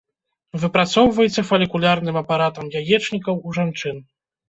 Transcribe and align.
Выпрацоўваецца 0.63 1.45
фалікулярным 1.51 2.19
апаратам 2.25 2.75
яечнікаў 2.83 3.35
у 3.47 3.59
жанчын. 3.63 4.07